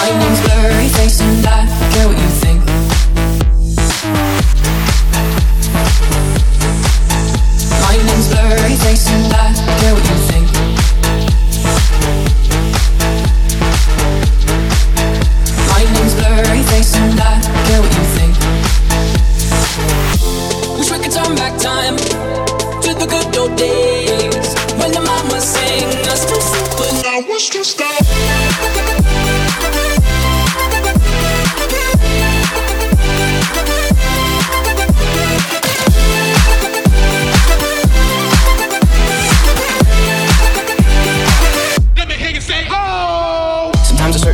Blurry 0.00 0.88
care 1.92 2.08
what 2.08 2.16
you 2.16 2.28
think. 2.40 2.64
Blurry 8.30 8.76
care 9.80 9.94
what 9.94 10.08
you 10.08 10.16
think. 10.28 10.48
Blurry 16.16 16.62
care 17.66 17.80
what 17.82 17.92
you 17.92 18.04
think. 18.16 18.34
Wish 20.78 20.90
we 20.90 20.98
could 20.98 21.12
turn 21.12 21.34
back 21.36 21.58
time 21.58 21.96
to 21.96 22.94
the 22.94 23.06
good 23.06 23.36
old 23.36 23.56
days 23.58 24.54
when 24.80 24.92
the 24.92 25.00
sang 25.40 25.84
us 26.08 26.24
to 26.24 26.40
sleep, 26.40 27.50
just 27.50 27.70
stop. 27.72 28.29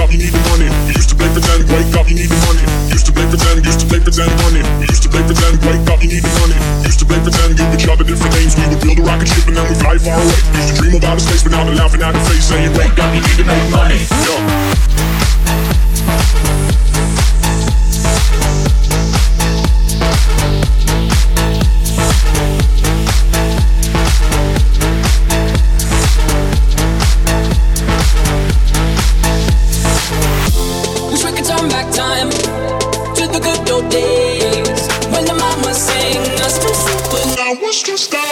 up, 0.00 0.10
you 0.10 0.18
need 0.18 0.32
the 0.32 0.40
money. 0.48 0.68
You 0.88 0.96
used 0.96 1.12
to 1.12 1.16
play 1.16 1.28
pretend, 1.28 1.68
wake 1.68 1.92
up, 1.92 2.08
you 2.08 2.16
need 2.16 2.32
the 2.32 2.40
money. 2.48 2.64
Used 2.88 3.06
to 3.06 3.12
play 3.12 3.28
pretend, 3.28 3.60
used 3.64 3.80
to 3.84 3.86
play 3.86 4.00
pretend, 4.00 4.32
money. 4.40 4.62
Used 4.88 5.04
to 5.04 5.08
play 5.12 5.22
pretend, 5.22 5.60
wake 5.60 5.84
up, 5.92 6.00
you 6.00 6.08
need 6.08 6.24
the 6.24 6.32
money. 6.40 6.56
Used 6.88 7.00
to 7.00 7.06
play 7.06 7.20
pretend, 7.20 7.60
give 7.60 7.68
each 7.76 7.86
other 7.86 8.04
different 8.04 8.32
names. 8.32 8.56
We 8.56 8.64
would 8.72 8.80
build 8.80 8.98
a 8.98 9.04
rocket 9.04 9.28
ship 9.28 9.44
and 9.46 9.56
then 9.56 9.68
we 9.68 9.76
fly 9.76 10.00
far 10.00 10.16
away. 10.16 10.40
Used 10.56 10.68
to 10.72 10.74
dream 10.80 10.94
about 10.96 11.20
a 11.20 11.20
space, 11.20 11.44
but 11.44 11.52
now 11.52 11.68
they're 11.68 11.76
laughing 11.76 12.00
at 12.00 12.16
the 12.16 12.22
face, 12.32 12.48
saying, 12.48 12.72
Wake 12.80 12.96
up, 12.96 13.12
you 13.12 13.20
need 13.20 13.36
the 13.36 13.44
money. 13.44 13.49
I 37.50 37.54
was 37.54 37.82
too 37.82 37.96
scared. 37.96 38.29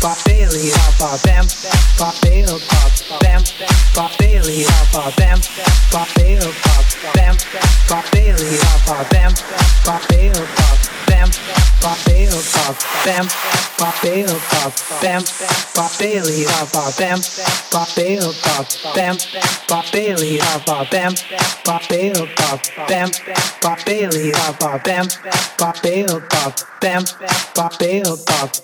Pop 0.00 0.16
Bailey, 0.24 0.72
pop 0.98 1.20
bam, 1.24 1.44
pop 1.98 2.14
Bail, 2.22 2.58
pop 2.70 3.20
bam, 3.20 3.42
pop 3.94 4.10
Bailey, 4.18 4.64
pop 4.90 5.14
bam, 5.16 5.38
pop 5.92 6.08
Bail, 6.16 6.40
pop 6.40 6.86
bam, 7.14 7.36
pop 7.86 8.04
Bailey, 8.10 8.58
pop 8.86 9.10
bam, 9.10 9.32
pop 9.84 10.00
Bail, 10.08 10.32
pop 10.32 10.78
bam, 11.06 11.28
pop 11.82 11.98
Bail, 12.06 12.32
pop 12.32 12.76
bam, 13.04 13.24
pop 13.76 13.94
Bail, 14.02 14.26
pop 14.48 14.72
bam, 15.02 15.22
pop 15.74 15.92
Bailey, 15.98 16.46
pop 16.72 16.96
bam, 16.98 17.20
pop 17.70 17.88
Bail, 17.94 18.32
pop 18.42 18.66
bam, 18.94 19.16
pop 19.68 19.84
Bailey, 19.92 20.38
pop 20.64 20.90
bam, 20.90 21.14
pop 21.62 21.82
Bail, 21.90 22.26
pop 22.36 22.60
bam, 22.88 23.10
pop 23.60 23.84
Bailey, 23.84 24.32
pop 24.58 24.82
bam, 24.82 25.06
pop 25.58 25.82
Bail, 25.82 26.20
pop 26.30 26.54
bam, 26.80 27.04
pop 27.54 27.78
Bail, 27.78 28.16
pop 28.16 28.60